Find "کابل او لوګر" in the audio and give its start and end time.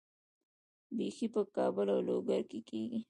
1.55-2.41